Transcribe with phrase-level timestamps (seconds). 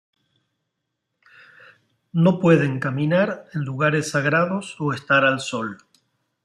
[2.11, 5.77] No pueden caminar en lugares sagrados o estar al sol.